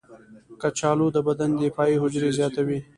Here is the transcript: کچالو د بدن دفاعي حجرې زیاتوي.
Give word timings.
کچالو 0.61 1.07
د 1.15 1.17
بدن 1.27 1.49
دفاعي 1.63 1.95
حجرې 2.03 2.29
زیاتوي. 2.37 2.79